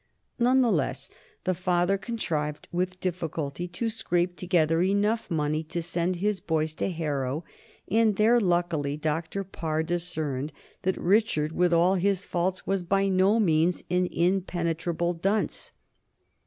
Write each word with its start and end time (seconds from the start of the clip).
None 0.39 0.61
the 0.61 0.71
less 0.71 1.11
the 1.43 1.53
father 1.53 1.95
contrived 1.95 2.67
with 2.71 2.99
difficulty 2.99 3.67
to 3.67 3.87
scrape 3.87 4.35
together 4.35 4.81
enough 4.81 5.29
money 5.29 5.61
to 5.65 5.83
send 5.83 6.15
his 6.15 6.39
boys 6.39 6.73
to 6.73 6.89
Harrow, 6.89 7.43
and 7.87 8.15
there, 8.15 8.39
luckily, 8.39 8.97
Dr. 8.97 9.43
Parr 9.43 9.83
discerned 9.83 10.53
that 10.81 10.97
Richard, 10.97 11.51
with 11.51 11.71
all 11.71 11.93
his 11.97 12.23
faults, 12.23 12.65
was 12.65 12.81
by 12.81 13.09
no 13.09 13.39
means 13.39 13.83
an 13.91 14.07
impenetrable 14.07 15.13
dunce. 15.13 15.71